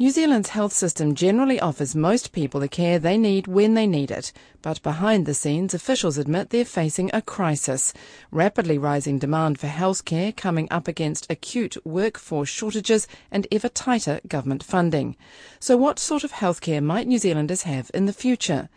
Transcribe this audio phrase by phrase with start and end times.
[0.00, 4.12] New Zealand's health system generally offers most people the care they need when they need
[4.12, 4.32] it,
[4.62, 7.92] but behind the scenes, officials admit they're facing a crisis.
[8.30, 14.62] Rapidly rising demand for healthcare coming up against acute workforce shortages and ever tighter government
[14.62, 15.16] funding.
[15.58, 18.68] So, what sort of healthcare might New Zealanders have in the future?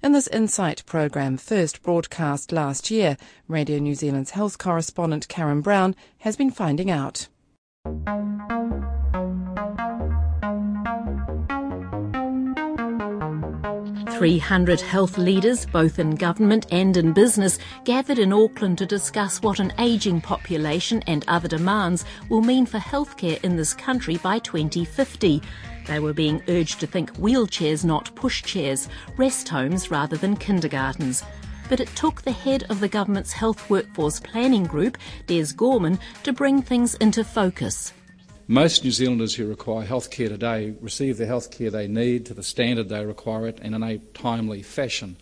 [0.00, 3.16] In this Insight program, first broadcast last year,
[3.48, 7.26] Radio New Zealand's health correspondent Karen Brown has been finding out.
[14.18, 19.60] 300 health leaders, both in government and in business, gathered in Auckland to discuss what
[19.60, 25.40] an ageing population and other demands will mean for healthcare in this country by 2050.
[25.86, 31.22] They were being urged to think wheelchairs, not pushchairs, rest homes rather than kindergartens
[31.68, 34.96] but it took the head of the government's health workforce planning group,
[35.26, 37.92] Des Gorman, to bring things into focus.
[38.50, 42.32] Most New Zealanders who require health care today receive the health care they need to
[42.32, 45.18] the standard they require it and in a timely fashion.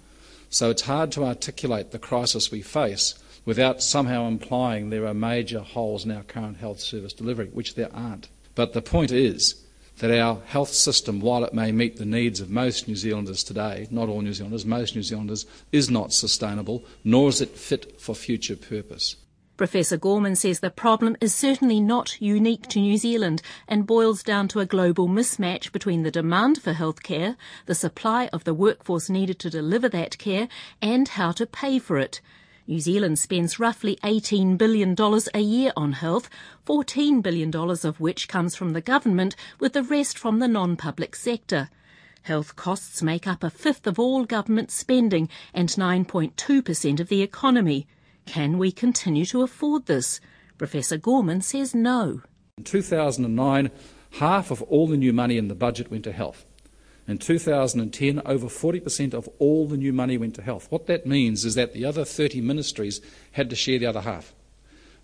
[0.48, 5.58] So it's hard to articulate the crisis we face without somehow implying there are major
[5.58, 8.28] holes in our current health service delivery, which there aren't.
[8.55, 9.61] But the point is
[9.98, 13.88] that our health system, while it may meet the needs of most New Zealanders today,
[13.90, 18.14] not all New Zealanders, most New Zealanders, is not sustainable, nor is it fit for
[18.14, 19.16] future purpose.
[19.56, 24.48] Professor Gorman says the problem is certainly not unique to New Zealand and boils down
[24.48, 29.38] to a global mismatch between the demand for healthcare, the supply of the workforce needed
[29.38, 30.48] to deliver that care,
[30.82, 32.20] and how to pay for it.
[32.66, 34.94] New Zealand spends roughly $18 billion
[35.32, 36.28] a year on health,
[36.66, 41.70] $14 billion of which comes from the government, with the rest from the non-public sector.
[42.22, 47.86] Health costs make up a fifth of all government spending and 9.2% of the economy.
[48.27, 50.20] Can we continue to afford this?
[50.58, 52.22] Professor Gorman says no.
[52.58, 53.70] In 2009,
[54.18, 56.44] half of all the new money in the budget went to health.
[57.08, 60.66] In 2010, over 40% of all the new money went to health.
[60.70, 63.00] What that means is that the other 30 ministries
[63.33, 64.34] had to share the other half.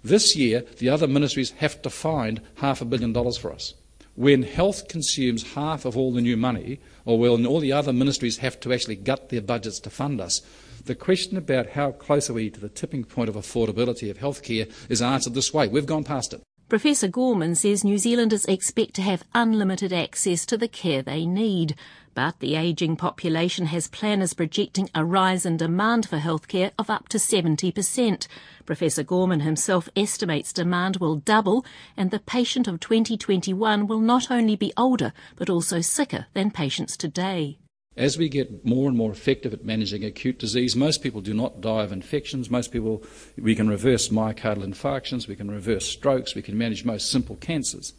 [0.02, 3.74] This year, the other ministries have to find half a billion dollars for us.
[4.16, 8.38] When health consumes half of all the new money, or when all the other ministries
[8.38, 10.42] have to actually gut their budgets to fund us,
[10.84, 14.70] the question about how close are we to the tipping point of affordability of healthcare
[14.88, 15.69] is answered this way.
[15.69, 16.43] We've gone past it.
[16.69, 21.75] Professor Gorman says New Zealanders expect to have unlimited access to the care they need.
[22.15, 27.09] But the ageing population has planners projecting a rise in demand for healthcare of up
[27.09, 28.26] to 70%.
[28.65, 34.56] Professor Gorman himself estimates demand will double and the patient of 2021 will not only
[34.56, 37.59] be older but also sicker than patients today.
[37.97, 41.60] As we get more and more effective at managing acute disease, most people do not
[41.60, 42.48] die of infections.
[42.48, 43.03] Most people,
[43.36, 47.92] we can reverse myocardial infarctions, we can reverse strokes, we can manage most simple cancers.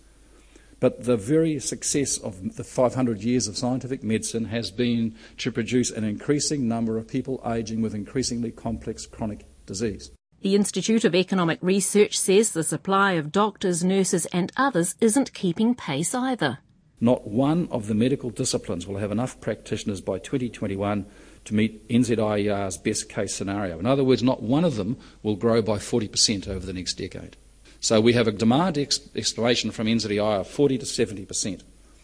[0.80, 5.92] But the very success of the 500 years of scientific medicine has been to produce
[5.92, 10.12] an increasing number of people aging with increasingly complex chronic disease.
[10.42, 15.74] The Institute of Economic Research says the supply of doctors, nurses, and others isn't keeping
[15.74, 16.60] pace either.
[17.04, 21.06] Not one of the medical disciplines will have enough practitioners by 2021
[21.44, 23.78] to meet NZIER's best case scenario.
[23.78, 27.36] In other words, not one of them will grow by 40% over the next decade.
[27.82, 31.60] So we have a demand ex- from NZIER of 40 to 70%.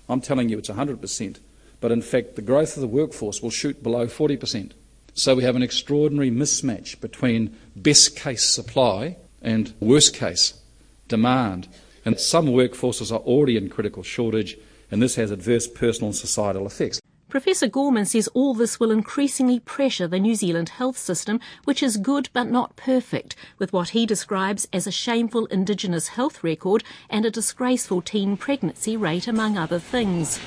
[0.09, 1.37] I'm telling you it's 100%,
[1.79, 4.73] but in fact the growth of the workforce will shoot below 40%.
[5.13, 10.55] So we have an extraordinary mismatch between best case supply and worst case
[11.07, 11.69] demand.
[12.03, 14.57] And some workforces are already in critical shortage
[14.91, 16.99] and this has adverse personal and societal effects.
[17.29, 21.97] Professor Gorman says all this will increasingly pressure the New Zealand health system, which is
[21.97, 27.25] good but not perfect, with what he describes as a shameful Indigenous health record and
[27.25, 30.39] a disgraceful teen pregnancy rate, among other things.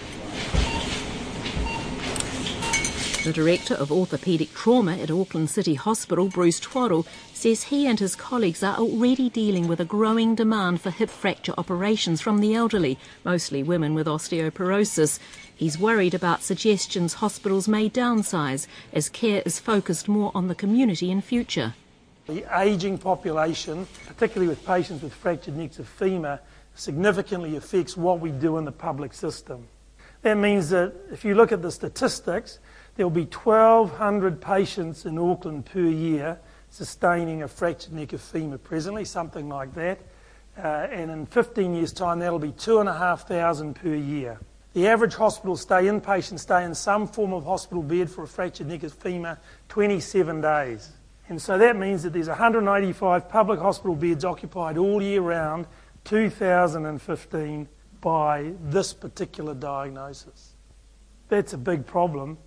[3.25, 8.17] The Director of Orthopaedic Trauma at Auckland City Hospital, Bruce Twaddle, says he and his
[8.17, 12.99] colleagues are already dealing with a growing demand for hip fracture operations from the elderly,
[13.25, 15.21] mostly women with osteoporosis.
[15.55, 21.09] He's worried about suggestions hospitals may downsize as care is focused more on the community
[21.13, 21.75] in future.
[22.27, 26.41] The ageing population, particularly with patients with fractured necks of femur,
[26.75, 29.69] significantly affects what we do in the public system.
[30.23, 32.59] That means that if you look at the statistics,
[32.97, 36.39] there will be 1,200 patients in Auckland per year
[36.71, 39.99] sustaining a fractured neck of femur presently, something like that.
[40.57, 44.39] Uh, and in 15 years' time, that'll be 2,500 per year.
[44.75, 48.69] The average hospital stay, inpatient stay in some form of hospital bed for a fractured
[48.69, 50.91] neck of femur, 27 days.
[51.29, 55.67] And so that means that there's 185 public hospital beds occupied all year round,
[56.05, 57.69] 2015
[58.01, 60.53] by this particular diagnosis.
[61.29, 62.39] That's a big problem,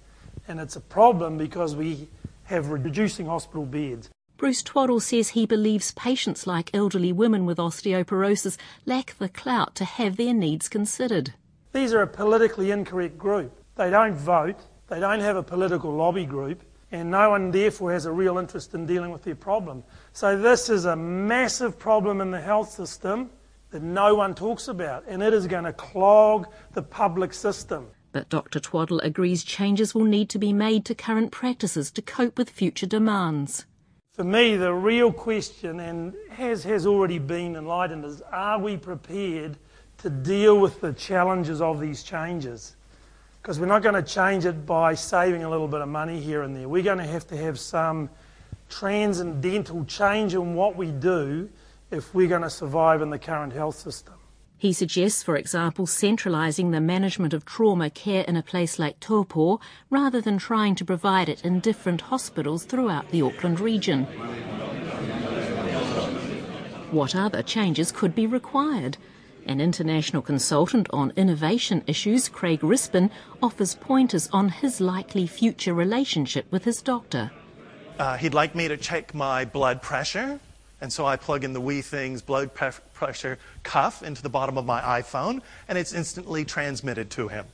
[0.48, 2.08] and it's a problem because we
[2.44, 4.10] have reducing hospital beds.
[4.38, 9.86] Bruce Twaddle says he believes patients like elderly women with osteoporosis lack the clout to
[9.86, 11.34] have their needs considered.
[11.72, 13.58] These are a politically incorrect group.
[13.76, 14.58] They don't vote,
[14.88, 18.74] they don't have a political lobby group, and no one therefore has a real interest
[18.74, 19.84] in dealing with their problem.
[20.14, 23.30] So, this is a massive problem in the health system
[23.72, 27.88] that no one talks about, and it is going to clog the public system.
[28.16, 28.62] But Dr.
[28.62, 32.86] Twaddle agrees changes will need to be made to current practices to cope with future
[32.86, 33.66] demands.
[34.14, 39.58] For me, the real question, and has, has already been enlightened, is are we prepared
[39.98, 42.78] to deal with the challenges of these changes?
[43.42, 46.44] Because we're not going to change it by saving a little bit of money here
[46.44, 46.70] and there.
[46.70, 48.10] We're going to have to have some
[48.70, 51.50] transcendental change in what we do
[51.92, 54.14] if we're going to survive in the current health system.
[54.66, 59.62] He suggests, for example, centralising the management of trauma care in a place like Taupo
[59.92, 64.06] rather than trying to provide it in different hospitals throughout the Auckland region.
[66.90, 68.98] What other changes could be required?
[69.46, 73.12] An international consultant on innovation issues, Craig Rispin,
[73.44, 77.30] offers pointers on his likely future relationship with his doctor.
[78.00, 80.40] Uh, he'd like me to check my blood pressure,
[80.82, 84.82] and so I plug in the Withings blood pressure cuff into the bottom of my
[84.82, 87.46] iPhone, and it's instantly transmitted to him.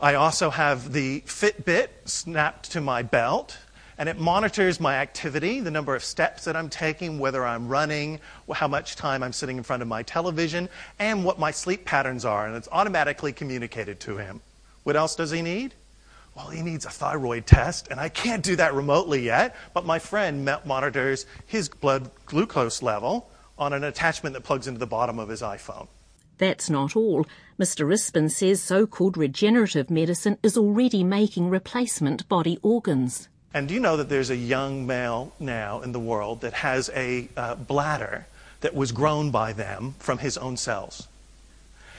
[0.00, 3.56] I also have the Fitbit snapped to my belt,
[3.98, 8.20] and it monitors my activity, the number of steps that I'm taking, whether I'm running,
[8.52, 12.26] how much time I'm sitting in front of my television, and what my sleep patterns
[12.26, 14.42] are, and it's automatically communicated to him.
[14.84, 15.72] What else does he need?
[16.36, 19.98] Well, he needs a thyroid test, and I can't do that remotely yet, but my
[19.98, 25.30] friend monitors his blood glucose level on an attachment that plugs into the bottom of
[25.30, 25.88] his iPhone.
[26.36, 27.26] That's not all.
[27.58, 27.86] Mr.
[27.86, 33.30] Rispin says so called regenerative medicine is already making replacement body organs.
[33.54, 36.90] And do you know that there's a young male now in the world that has
[36.94, 38.26] a uh, bladder
[38.60, 41.08] that was grown by them from his own cells?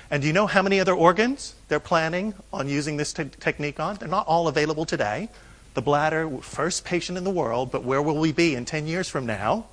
[0.10, 3.80] And do you know how many other organs they're planning on using this te- technique
[3.80, 3.96] on?
[3.96, 5.30] They're not all available today.
[5.74, 9.10] The bladder, first patient in the world, but where will we be in 10 years
[9.10, 9.66] from now?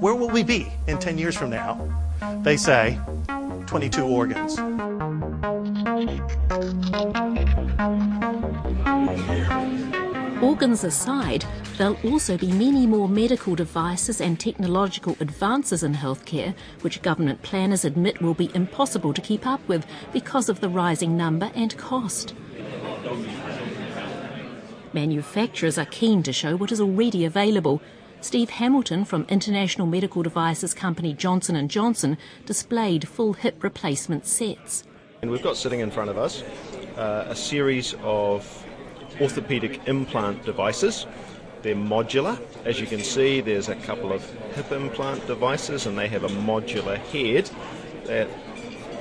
[0.00, 1.80] Where will we be in 10 years from now?
[2.42, 2.98] They say
[3.66, 4.56] 22 organs.
[10.42, 11.46] Organs aside,
[11.78, 17.86] there'll also be many more medical devices and technological advances in healthcare, which government planners
[17.86, 22.34] admit will be impossible to keep up with because of the rising number and cost.
[24.92, 27.80] Manufacturers are keen to show what is already available.
[28.20, 34.84] Steve Hamilton from international medical devices company Johnson & Johnson displayed full hip replacement sets.
[35.22, 36.42] And we've got sitting in front of us
[36.98, 38.65] uh, a series of
[39.20, 41.06] orthopedic implant devices.
[41.62, 42.40] They're modular.
[42.64, 44.24] As you can see, there's a couple of
[44.54, 47.50] hip implant devices, and they have a modular head
[48.04, 48.28] that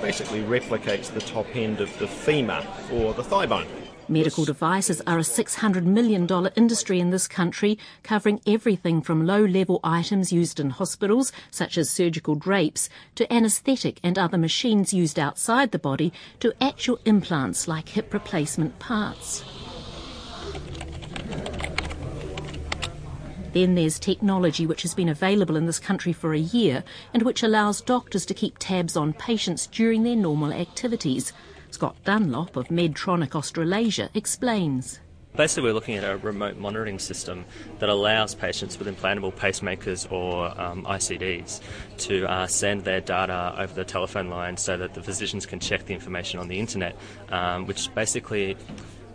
[0.02, 3.68] basically replicates the top end of the femur or the thigh bone.
[4.08, 9.80] Medical devices are a $600 million industry in this country, covering everything from low level
[9.84, 15.72] items used in hospitals, such as surgical drapes, to anaesthetic and other machines used outside
[15.72, 19.44] the body, to actual implants like hip replacement parts.
[23.56, 26.84] Then there's technology which has been available in this country for a year
[27.14, 31.32] and which allows doctors to keep tabs on patients during their normal activities.
[31.72, 35.00] Scott Dunlop of Medtronic Australasia explains.
[35.38, 37.46] Basically, we're looking at a remote monitoring system
[37.80, 41.62] that allows patients with implantable pacemakers or um, ICDs
[42.00, 45.86] to uh, send their data over the telephone line so that the physicians can check
[45.86, 46.98] the information on the internet,
[47.30, 48.58] um, which basically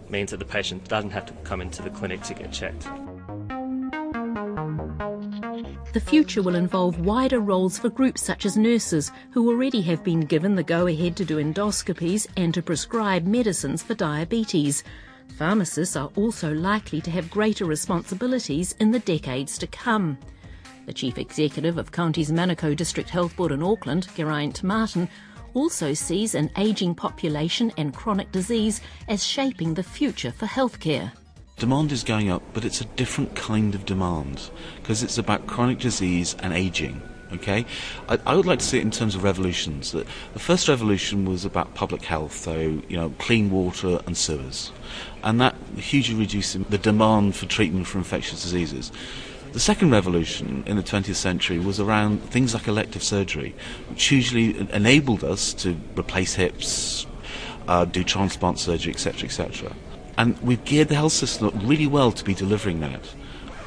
[0.09, 2.89] means that the patient doesn't have to come into the clinic to get checked.
[5.93, 10.21] The future will involve wider roles for groups such as nurses, who already have been
[10.21, 14.85] given the go ahead to do endoscopies and to prescribe medicines for diabetes.
[15.37, 20.17] Pharmacists are also likely to have greater responsibilities in the decades to come.
[20.87, 25.09] The Chief Executive of Counties Manukau District Health Board in Auckland, Geraint Martin,
[25.55, 31.11] also sees an ageing population and chronic disease as shaping the future for healthcare.
[31.61, 35.79] Demand is going up, but it's a different kind of demand because it's about chronic
[35.79, 37.03] disease and aging.
[37.35, 37.67] Okay,
[38.09, 39.93] I, I, would like to see it in terms of revolutions.
[39.93, 44.73] The, the first revolution was about public health, so you know, clean water and sewers,
[45.23, 48.91] and that hugely reduced the demand for treatment for infectious diseases.
[49.53, 53.55] The second revolution in the 20th century was around things like elective surgery,
[53.91, 57.07] which usually enabled us to replace hips,
[57.69, 59.77] uh, do transplant surgery, etc., etc.
[60.17, 63.05] And we've geared the health system up really well to be delivering that.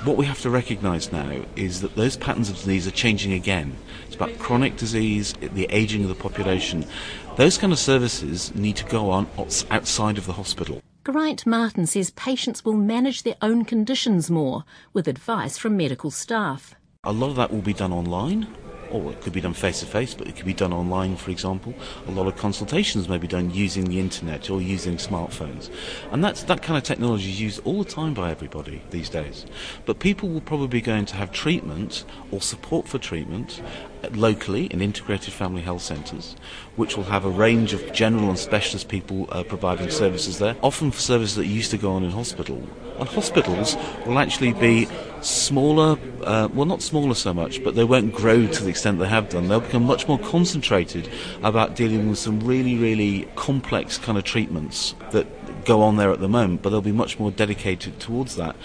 [0.03, 3.77] What we have to recognise now is that those patterns of disease are changing again.
[4.05, 6.85] It's about chronic disease, the ageing of the population.
[7.37, 9.27] Those kind of services need to go on
[9.71, 10.81] outside of the hospital.
[11.05, 16.75] Geraint Martin says patients will manage their own conditions more with advice from medical staff.
[17.05, 18.47] A lot of that will be done online
[18.93, 21.31] or it could be done face to face, but it could be done online, for
[21.31, 21.73] example.
[22.07, 25.69] A lot of consultations may be done using the internet or using smartphones.
[26.11, 29.45] And that's, that kind of technology is used all the time by everybody these days.
[29.85, 33.61] But people will probably be going to have treatment or support for treatment
[34.11, 36.35] locally in integrated family health centres,
[36.75, 40.91] which will have a range of general and specialist people uh, providing services there, often
[40.91, 42.61] for services that used to go on in hospital.
[42.99, 44.87] And hospitals will actually be
[45.21, 49.07] smaller, uh, well, not smaller so much, but they won't grow to the extent they
[49.07, 49.47] have done.
[49.47, 51.09] They'll become much more concentrated
[51.41, 55.27] about dealing with some really, really complex kind of treatments that
[55.65, 58.55] go on there at the moment, but they'll be much more dedicated towards that.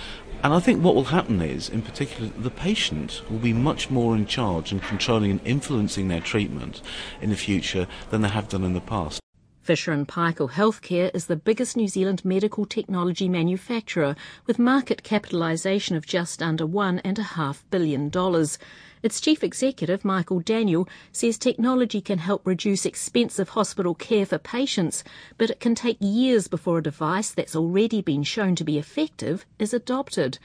[0.44, 4.14] And I think what will happen is, in particular, the patient will be much more
[4.14, 6.80] in charge and controlling and influencing their treatment
[7.20, 9.20] in the future than they have done in the past.
[9.60, 14.14] Fisher and Paykel Healthcare is the biggest New Zealand medical technology manufacturer
[14.46, 18.58] with market capitalisation of just under one and a half billion dollars.
[19.02, 25.04] Its chief executive, Michael Daniell, says technology can help reduce expensive hospital care for patients,
[25.36, 29.46] but it can take years before a device that's already been shown to be effective
[29.58, 30.38] is adopted.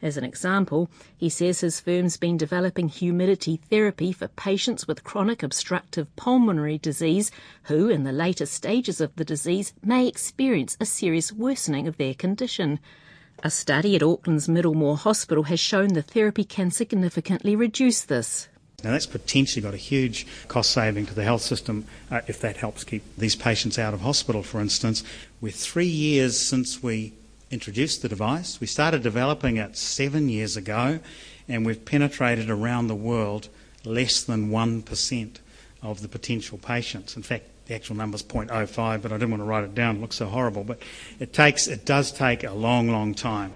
[0.00, 5.42] As an example, he says his firm's been developing humidity therapy for patients with chronic
[5.42, 7.32] obstructive pulmonary disease
[7.64, 12.14] who, in the later stages of the disease, may experience a serious worsening of their
[12.14, 12.78] condition.
[13.44, 18.48] A study at Auckland's Middlemore Hospital has shown the therapy can significantly reduce this.
[18.82, 22.56] Now, that's potentially got a huge cost saving to the health system uh, if that
[22.56, 25.04] helps keep these patients out of hospital, for instance.
[25.40, 27.12] We're three years since we
[27.50, 28.60] introduced the device.
[28.60, 30.98] We started developing it seven years ago,
[31.48, 33.48] and we've penetrated around the world
[33.84, 35.36] less than 1%
[35.80, 37.16] of the potential patients.
[37.16, 39.96] In fact, the actual number is 0.05, but I didn't want to write it down.
[39.96, 40.64] It looks so horrible.
[40.64, 40.80] But
[41.20, 43.52] it takes, it does take a long, long time.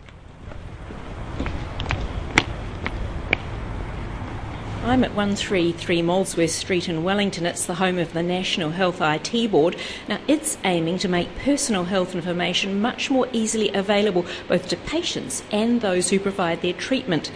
[4.85, 7.47] I'm at 133 Molesworth Street in Wellington.
[7.47, 9.77] It's the home of the National Health IT Board.
[10.09, 15.43] Now, it's aiming to make personal health information much more easily available both to patients
[15.51, 17.33] and those who provide their treatment.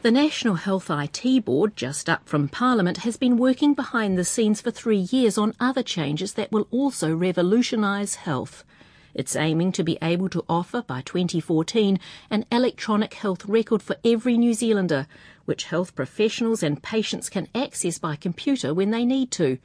[0.00, 4.60] The National Health IT Board, just up from Parliament, has been working behind the scenes
[4.60, 8.62] for three years on other changes that will also revolutionise health.
[9.12, 11.98] It's aiming to be able to offer by 2014
[12.30, 15.08] an electronic health record for every New Zealander,
[15.46, 19.58] which health professionals and patients can access by computer when they need to.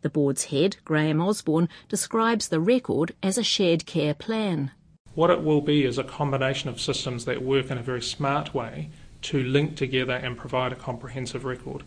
[0.00, 4.70] The board's head, Graeme Osborne, describes the record as a shared care plan.
[5.14, 8.54] What it will be is a combination of systems that work in a very smart
[8.54, 8.88] way
[9.24, 11.82] to link together and provide a comprehensive record.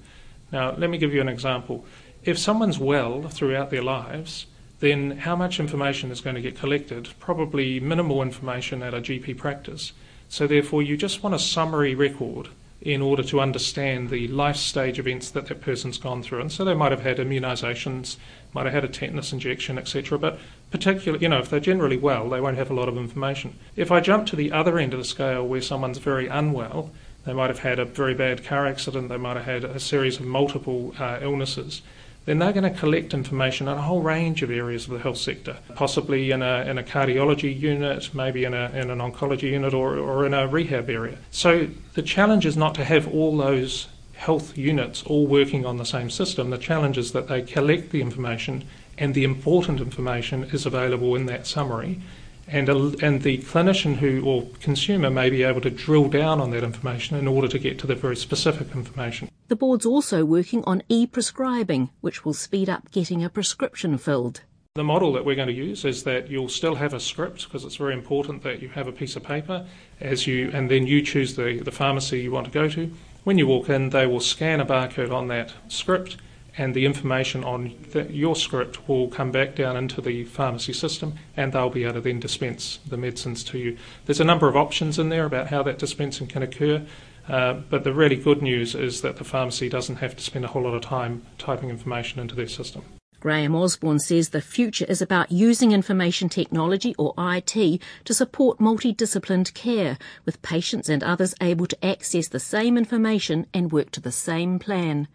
[0.52, 1.86] Now, let me give you an example.
[2.24, 4.48] If someone's well throughout their lives,
[4.80, 7.10] then how much information is going to get collected?
[7.20, 9.94] Probably minimal information at a GP practice.
[10.30, 12.50] So, therefore, you just want a summary record
[12.82, 16.42] in order to understand the life stage events that that person's gone through.
[16.42, 18.18] And so they might have had immunisations,
[18.54, 20.18] might have had a tetanus injection, etc.
[20.20, 20.40] But
[20.70, 23.58] particularly, you know, if they're generally well, they won't have a lot of information.
[23.76, 26.92] If I jump to the other end of the scale where someone's very unwell,
[27.28, 29.10] they might have had a very bad car accident.
[29.10, 31.82] They might have had a series of multiple uh, illnesses.
[32.24, 35.18] Then they're going to collect information on a whole range of areas of the health
[35.18, 39.74] sector, possibly in a, in a cardiology unit, maybe in, a, in an oncology unit,
[39.74, 41.18] or, or in a rehab area.
[41.30, 45.86] So the challenge is not to have all those health units all working on the
[45.86, 46.50] same system.
[46.50, 48.64] The challenge is that they collect the information
[48.98, 52.00] and the important information is available in that summary
[52.48, 52.76] and, a,
[53.06, 57.18] and the clinician who or consumer may be able to drill down on that information
[57.18, 59.30] in order to get to the very specific information.
[59.48, 64.42] The board's also working on e-prescribing, which will speed up getting a prescription filled.
[64.76, 67.66] The model that we're going to use is that you'll still have a script because
[67.66, 69.66] it's very important that you have a piece of paper
[70.00, 72.92] as you and then you choose the, the pharmacy you want to go to.
[73.24, 76.18] When you walk in, they will scan a barcode on that script
[76.58, 81.14] and the information on the, your script will come back down into the pharmacy system
[81.36, 83.78] and they'll be able to then dispense the medicines to you.
[84.06, 86.86] There's a number of options in there about how that dispensing can occur,
[87.28, 90.48] uh, but the really good news is that the pharmacy doesn't have to spend a
[90.48, 92.84] whole lot of time typing information into their system.
[93.20, 99.54] Graeme Osborne says the future is about using information technology or IT to support multidisciplined
[99.56, 104.12] care, with patients and others able to access the same information and work to the
[104.12, 105.08] same plan.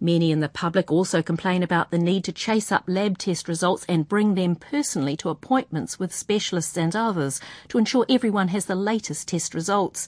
[0.00, 3.84] Many in the public also complain about the need to chase up lab test results
[3.88, 8.76] and bring them personally to appointments with specialists and others to ensure everyone has the
[8.76, 10.06] latest test results.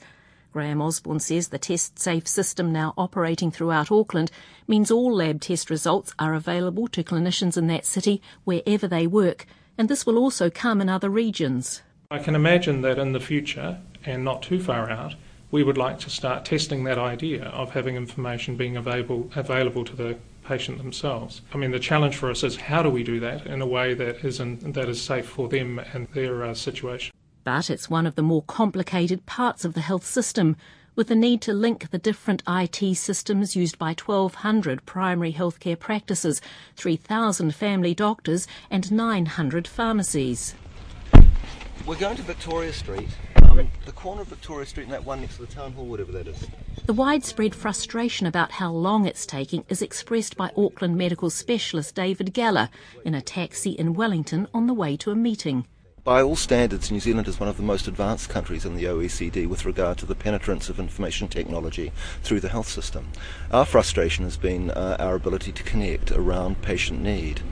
[0.53, 4.31] Graeme Osborne says the test safe system now operating throughout Auckland
[4.69, 9.45] means all lab test results are available to clinicians in that city wherever they work,
[9.77, 11.83] and this will also come in other regions.
[12.13, 15.15] I can imagine that in the future, and not too far out,
[15.51, 19.97] we would like to start testing that idea of having information being available available to
[19.97, 21.43] the patient themselves.
[21.53, 23.95] I mean, the challenge for us is how do we do that in a way
[23.95, 27.15] that is in, that is safe for them and their uh, situation.
[27.45, 30.57] But it's one of the more complicated parts of the health system,
[30.95, 36.41] with the need to link the different IT systems used by 1,200 primary healthcare practices,
[36.77, 40.55] 3,000 family doctors, and 900 pharmacies.
[41.87, 43.09] We're going to Victoria Street,
[43.61, 46.13] um, the corner of Victoria Street and that one next to the town hall, whatever
[46.13, 46.49] that is.
[46.87, 52.35] The widespread frustration about how long it's taking is expressed by Auckland medical specialist David
[52.35, 52.69] Geller
[53.05, 55.67] in a taxi in Wellington on the way to a meeting.
[56.03, 59.47] By all standards, New Zealand is one of the most advanced countries in the OECD
[59.47, 63.09] with regard to the penetrance of information technology through the health system.
[63.51, 67.43] Our frustration has been uh, our ability to connect around patient need.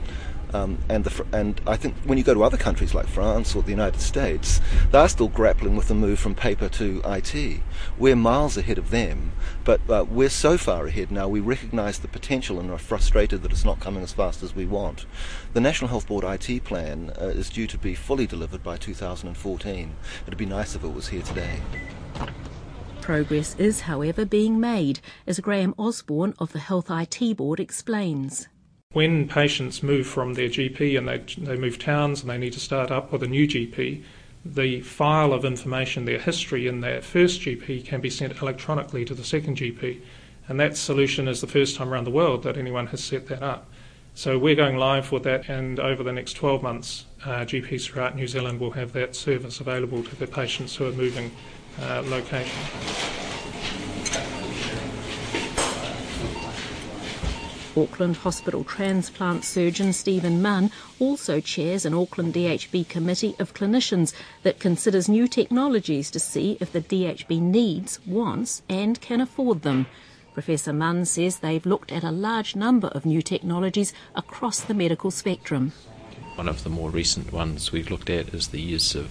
[0.53, 3.61] Um, and, the, and I think when you go to other countries like France or
[3.61, 4.59] the United States,
[4.91, 7.61] they're still grappling with the move from paper to IT.
[7.97, 12.07] We're miles ahead of them, but uh, we're so far ahead now, we recognise the
[12.07, 15.05] potential and are frustrated that it's not coming as fast as we want.
[15.53, 19.95] The National Health Board IT plan uh, is due to be fully delivered by 2014.
[20.25, 21.59] It'd be nice if it was here today.
[23.01, 28.47] Progress is, however, being made, as Graeme Osborne of the Health IT Board explains.
[28.93, 32.59] When patients move from their GP and they, they move towns and they need to
[32.59, 34.01] start up with a new GP,
[34.43, 39.13] the file of information, their history in their first GP can be sent electronically to
[39.13, 40.01] the second GP.
[40.47, 43.43] And that solution is the first time around the world that anyone has set that
[43.43, 43.69] up.
[44.15, 48.15] So we're going live with that, and over the next 12 months, uh, GPs throughout
[48.15, 51.31] New Zealand will have that service available to their patients who are moving
[51.79, 53.28] uh, location.
[57.81, 64.13] Auckland Hospital transplant surgeon Stephen Munn also chairs an Auckland DHB committee of clinicians
[64.43, 69.85] that considers new technologies to see if the DHB needs, wants, and can afford them.
[70.33, 75.09] Professor Munn says they've looked at a large number of new technologies across the medical
[75.09, 75.71] spectrum.
[76.35, 79.09] One of the more recent ones we've looked at is the use of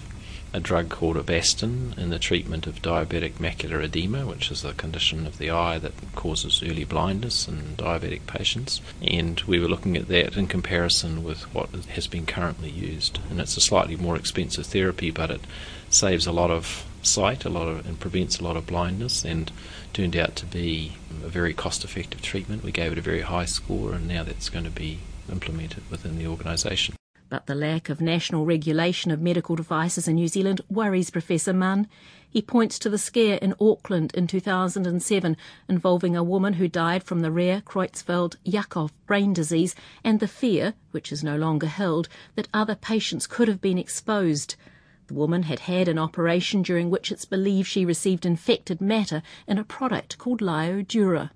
[0.52, 5.26] a drug called Avastin in the treatment of diabetic macular edema, which is a condition
[5.26, 8.80] of the eye that causes early blindness in diabetic patients.
[9.02, 13.18] And we were looking at that in comparison with what has been currently used.
[13.30, 15.42] And it's a slightly more expensive therapy, but it
[15.90, 19.52] saves a lot of sight, a lot of, and prevents a lot of blindness, and
[19.92, 22.64] turned out to be a very cost-effective treatment.
[22.64, 24.98] We gave it a very high score, and now that's going to be
[25.30, 26.97] implemented within the organisation.
[27.30, 31.86] But the lack of national regulation of medical devices in New Zealand worries Professor Munn.
[32.30, 35.36] He points to the scare in Auckland in 2007
[35.68, 41.12] involving a woman who died from the rare Creutzfeldt-Jakob brain disease and the fear, which
[41.12, 44.56] is no longer held, that other patients could have been exposed.
[45.08, 49.58] The woman had had an operation during which it's believed she received infected matter in
[49.58, 51.30] a product called Lyodura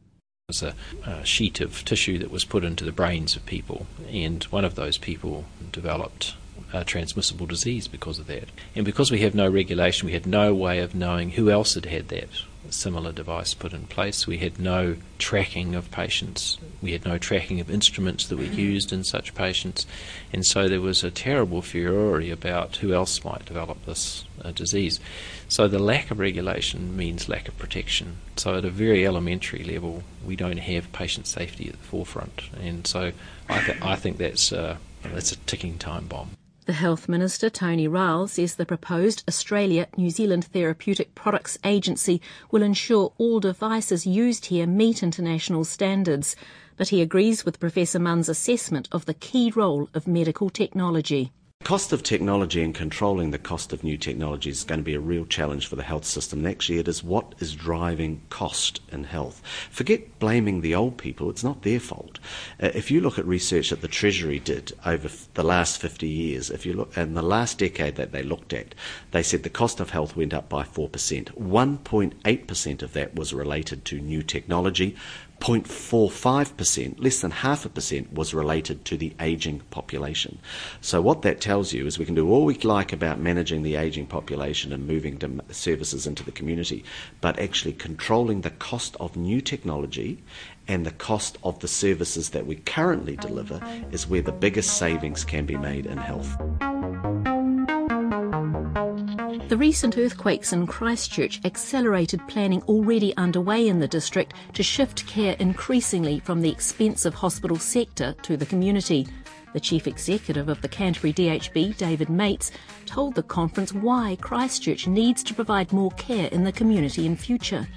[0.49, 0.75] was a,
[1.07, 4.75] a, sheet of tissue that was put into the brains of people, and one of
[4.75, 6.35] those people developed
[6.73, 8.49] a transmissible disease because of that.
[8.75, 11.87] And because we have no regulation, we had no way of knowing who else had
[11.87, 12.29] had that
[12.71, 14.27] similar device put in place.
[14.27, 16.59] We had no tracking of patients.
[16.81, 19.87] We had no tracking of instruments that were used in such patients.
[20.33, 25.01] And so there was a terrible furore about who else might develop this uh, disease.
[25.49, 28.19] So the lack of regulation means lack of protection.
[28.37, 32.51] So at a very elementary level, we don't have patient safety at the forefront.
[32.61, 33.13] And so
[33.49, 36.31] I, th- I think that's, uh, that's a ticking time bomb.
[36.65, 42.21] The Health Minister, Tony Ryall, says the proposed Australia New Zealand Therapeutic Products Agency
[42.53, 46.37] will ensure all devices used here meet international standards.
[46.77, 51.33] But he agrees with Professor Munn's assessment of the key role of medical technology.
[51.65, 55.01] Cost of technology and controlling the cost of new technology is going to be a
[55.01, 56.41] real challenge for the health system.
[56.41, 59.41] And actually, it is what is driving cost in health.
[59.71, 62.19] Forget blaming the old people, it's not their fault.
[62.61, 66.09] Uh, if you look at research that the Treasury did over f- the last 50
[66.09, 68.75] years, if you look in the last decade that they looked at,
[69.13, 70.91] they said the cost of health went up by 4%.
[70.91, 74.97] 1.8% of that was related to new technology.
[75.43, 80.39] 0.45%, less than half a percent, was related to the ageing population.
[80.81, 83.75] So, what that tells you is we can do all we like about managing the
[83.75, 86.85] ageing population and moving services into the community,
[87.21, 90.23] but actually controlling the cost of new technology
[90.69, 95.25] and the cost of the services that we currently deliver is where the biggest savings
[95.25, 96.37] can be made in health.
[99.53, 105.37] The recent earthquakes in Christchurch accelerated planning already underway in the district to shift care
[105.39, 109.07] increasingly from the expensive hospital sector to the community.
[109.53, 112.51] The chief executive of the Canterbury DHB, David Meates,
[112.87, 117.69] told the conference why Christchurch needs to provide more care in the community in future.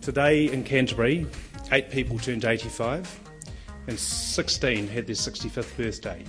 [0.00, 1.28] Today in Canterbury,
[1.70, 3.20] eight people turned 85
[3.86, 6.24] and 16 had their 65th birthday.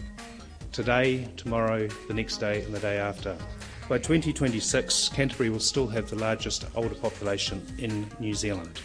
[0.72, 3.36] Today, tomorrow, the next day, and the day after.
[3.92, 8.80] By 2026, Canterbury will still have the largest older population in New Zealand.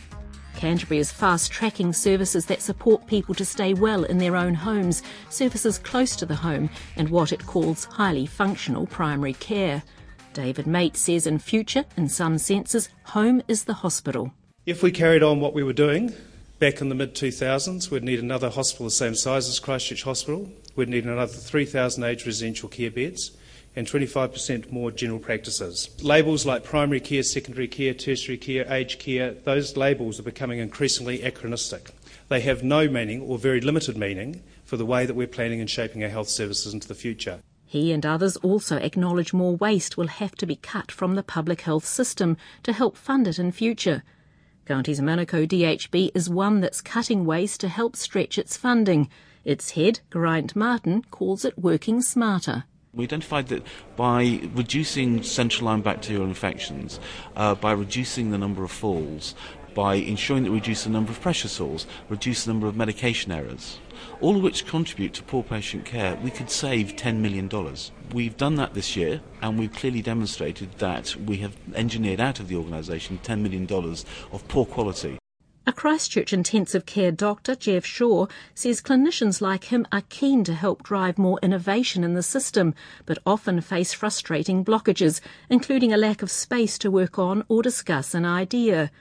[0.56, 5.04] Canterbury is fast tracking services that support people to stay well in their own homes,
[5.30, 9.84] services close to the home, and what it calls highly functional primary care.
[10.32, 14.32] David Meates says in future, in some senses, home is the hospital.
[14.66, 16.14] If we carried on what we were doing
[16.58, 20.50] back in the mid 2000s, we'd need another hospital the same size as Christchurch Hospital,
[20.74, 23.36] we'd need another 3,000 aged residential care beds
[23.76, 25.90] and 25% more general practices.
[26.02, 31.20] Labels like primary care, secondary care, tertiary care, aged care, those labels are becoming increasingly
[31.20, 31.90] anachronistic.
[32.28, 35.70] They have no meaning or very limited meaning for the way that we're planning and
[35.70, 37.40] shaping our health services into the future.
[37.66, 41.60] He and others also acknowledge more waste will have to be cut from the public
[41.60, 44.02] health system to help fund it in future.
[44.64, 49.08] Counties Manukau DHB is one that's cutting waste to help stretch its funding.
[49.44, 52.64] Its head, Geraint Martin, calls it working smarter.
[52.96, 53.62] We identified that
[53.94, 56.98] by reducing central line bacterial infections,
[57.36, 59.34] uh, by reducing the number of falls,
[59.74, 63.30] by ensuring that we reduce the number of pressure sores, reduce the number of medication
[63.30, 63.78] errors,
[64.22, 67.50] all of which contribute to poor patient care, we could save $10 million.
[68.14, 72.48] We've done that this year, and we've clearly demonstrated that we have engineered out of
[72.48, 73.70] the organisation $10 million
[74.32, 75.18] of poor quality.
[75.68, 80.84] A Christchurch intensive care doctor, Jeff Shaw, says clinicians like him are keen to help
[80.84, 82.72] drive more innovation in the system,
[83.04, 88.14] but often face frustrating blockages, including a lack of space to work on or discuss
[88.14, 88.92] an idea.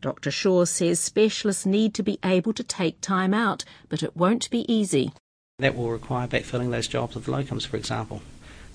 [0.00, 0.30] Dr.
[0.30, 4.72] Shaw says specialists need to be able to take time out, but it won't be
[4.72, 5.12] easy.
[5.58, 8.22] That will require backfilling those jobs with locums, for example.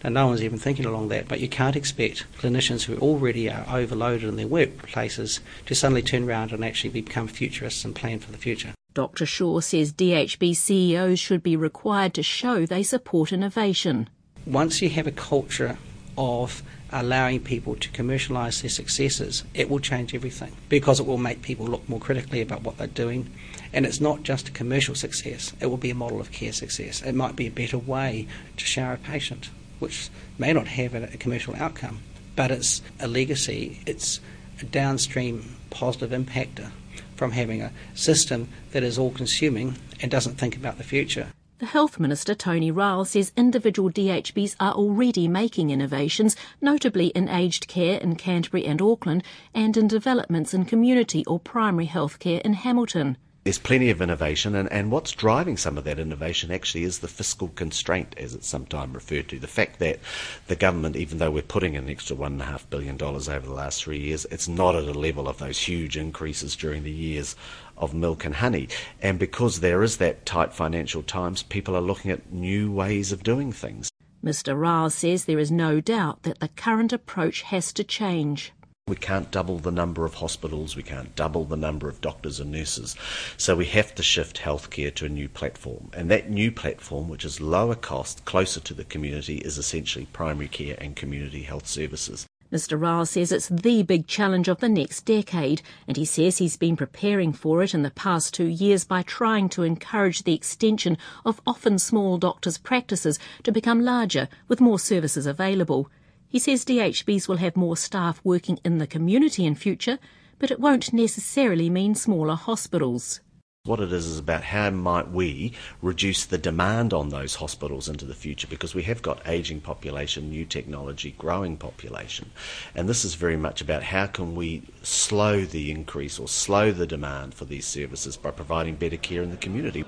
[0.07, 3.65] Now, no one's even thinking along that, but you can't expect clinicians who already are
[3.69, 8.31] overloaded in their workplaces to suddenly turn around and actually become futurists and plan for
[8.31, 8.73] the future.
[8.93, 9.25] Dr.
[9.25, 14.09] Shaw says DHB CEOs should be required to show they support innovation.
[14.45, 15.77] Once you have a culture
[16.17, 21.41] of allowing people to commercialise their successes, it will change everything because it will make
[21.41, 23.29] people look more critically about what they're doing.
[23.73, 27.01] And it's not just a commercial success, it will be a model of care success.
[27.01, 31.03] It might be a better way to shower a patient which may not have a,
[31.03, 31.99] a commercial outcome,
[32.35, 34.19] but it's a legacy, it's
[34.61, 36.71] a downstream positive impactor
[37.15, 41.27] from having a system that is all consuming and doesn't think about the future.
[41.59, 47.67] The Health Minister, Tony Ryall, says individual DHBs are already making innovations, notably in aged
[47.67, 49.23] care in Canterbury and Auckland,
[49.55, 54.55] and in developments in community or primary health care in Hamilton there's plenty of innovation,
[54.55, 58.45] and, and what's driving some of that innovation actually is the fiscal constraint, as it's
[58.45, 59.39] sometimes referred to.
[59.39, 60.01] The fact that
[60.47, 63.99] the government, even though we're putting in an extra $1.5 billion over the last three
[63.99, 67.37] years, it's not at a level of those huge increases during the years
[67.77, 68.67] of milk and honey.
[69.01, 73.23] And because there is that tight financial times, people are looking at new ways of
[73.23, 73.89] doing things.
[74.21, 74.57] Mr.
[74.57, 78.51] Ryall says there is no doubt that the current approach has to change.
[78.87, 82.53] We can't double the number of hospitals, we can't double the number of doctors and
[82.53, 82.95] nurses.
[83.35, 85.89] So we have to shift healthcare to a new platform.
[85.91, 90.47] And that new platform, which is lower cost, closer to the community, is essentially primary
[90.47, 92.27] care and community health services.
[92.49, 92.79] Mr.
[92.79, 96.77] Ryall says it's the big challenge of the next decade, and he says he's been
[96.77, 101.41] preparing for it in the past two years by trying to encourage the extension of
[101.45, 105.89] often small doctors' practices to become larger with more services available.
[106.29, 109.97] He says DHBs will have more staff working in the community in future,
[110.39, 113.21] but it won't necessarily mean smaller hospitals.
[113.63, 118.05] What it is is about how might we reduce the demand on those hospitals into
[118.05, 122.31] the future because we have got ageing population, new technology, growing population.
[122.75, 126.87] And this is very much about how can we slow the increase or slow the
[126.87, 129.83] demand for these services by providing better care in the community.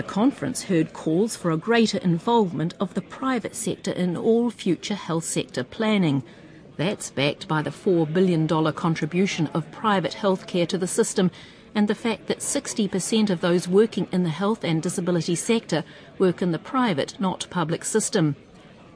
[0.00, 4.94] The conference heard calls for a greater involvement of the private sector in all future
[4.94, 6.22] health sector planning.
[6.78, 11.30] That's backed by the $4 billion contribution of private healthcare to the system
[11.74, 15.84] and the fact that 60% of those working in the health and disability sector
[16.16, 18.36] work in the private, not public system.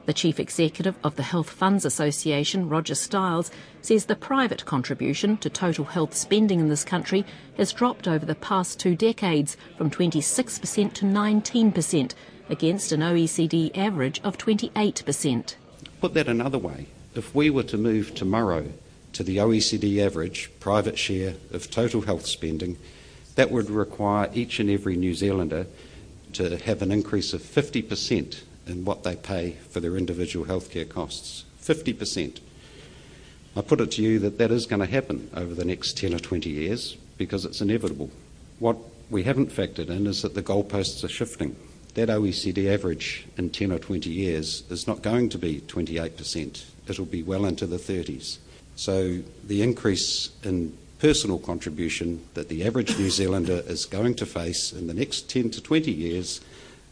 [0.05, 3.49] The chief executive of the Health Funds Association, Roger Styles,
[3.81, 7.25] says the private contribution to total health spending in this country
[7.57, 12.13] has dropped over the past two decades from 26% to 19%,
[12.49, 15.55] against an OECD average of 28%.
[16.01, 18.71] Put that another way, if we were to move tomorrow
[19.13, 22.77] to the OECD average private share of total health spending,
[23.35, 25.65] that would require each and every New Zealander
[26.33, 31.45] to have an increase of 50% in what they pay for their individual healthcare costs.
[31.61, 32.39] 50%.
[33.55, 36.13] I put it to you that that is going to happen over the next 10
[36.13, 38.09] or 20 years because it's inevitable.
[38.59, 38.77] What
[39.09, 41.55] we haven't factored in is that the goalposts are shifting.
[41.93, 46.65] That OECD average in 10 or 20 years is not going to be 28%.
[46.87, 48.37] It'll be well into the 30s.
[48.75, 54.73] So the increase in personal contribution that the average New Zealander is going to face
[54.73, 56.41] in the next 10 to 20 years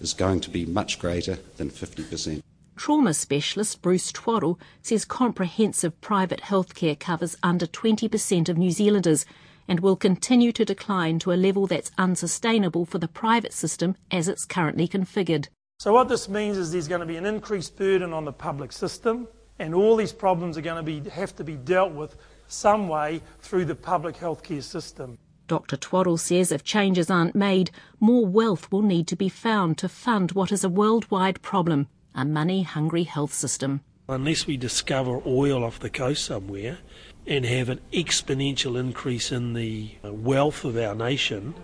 [0.04, 2.42] is going to be much greater than 50%.
[2.76, 9.26] Trauma specialist Bruce Twaddle says comprehensive private healthcare covers under 20% of New Zealanders
[9.68, 14.28] and will continue to decline to a level that's unsustainable for the private system as
[14.28, 15.48] it's currently configured.
[15.80, 18.72] So, what this means is there's going to be an increased burden on the public
[18.72, 19.28] system,
[19.60, 22.16] and all these problems are going to be, have to be dealt with
[22.48, 25.18] some way through the public healthcare system.
[25.48, 25.78] Dr.
[25.78, 30.32] Twaddle says if changes aren't made, more wealth will need to be found to fund
[30.32, 33.82] what is a worldwide problem a money hungry health system.
[34.08, 36.78] Unless we discover oil off the coast somewhere
[37.26, 41.56] and have an exponential increase in the uh, wealth of our nation,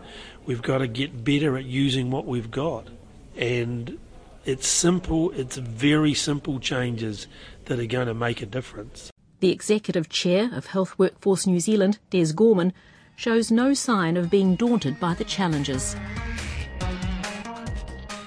[0.45, 2.87] we've got to get better at using what we've got.
[3.35, 3.99] And
[4.45, 7.27] it's simple, it's very simple changes
[7.65, 9.11] that are going to make a difference.
[9.41, 12.73] The executive chair of Health Workforce New Zealand, Des Gorman,
[13.19, 15.93] shows no sign of being daunted by the challenges.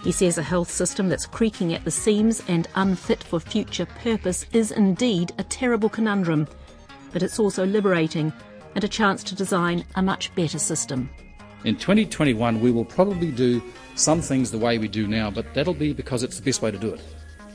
[0.04, 4.44] He says a health system that's creaking at the seams and unfit for future purpose
[4.52, 6.46] is indeed a terrible conundrum,
[7.10, 8.34] but it's also liberating
[8.74, 11.08] and a chance to design a much better system.
[11.64, 13.62] In 2021, we will probably do
[13.94, 16.70] some things the way we do now, but that'll be because it's the best way
[16.70, 17.00] to do it.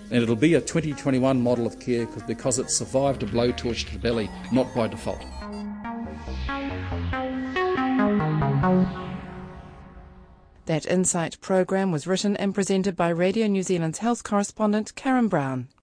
[0.09, 3.99] And it'll be a 2021 model of care because it survived a blowtorch to the
[3.99, 5.23] belly, not by default.
[10.65, 15.69] That Insight program was written and presented by Radio New Zealand's health correspondent Karen Brown.